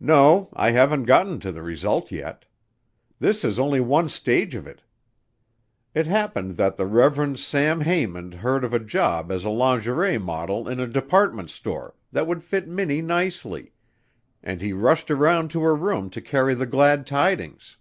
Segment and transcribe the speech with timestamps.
[0.00, 2.46] "No, I haven't, gotten to the result yet.
[3.20, 4.82] This is only one stage of it.
[5.94, 7.38] It happened that the Rev.
[7.38, 12.26] Sam Haymond heard of a job as a lingerie model in a department store, that
[12.26, 13.72] would fit Minnie nicely,
[14.42, 17.76] and he rushed around to her room to carry the glad tidings.